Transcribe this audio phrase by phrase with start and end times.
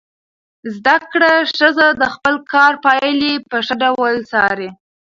[0.75, 4.69] زده کړه ښځه د خپل کار پایلې په ښه ډول څاري.